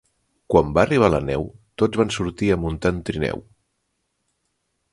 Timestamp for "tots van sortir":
1.81-2.49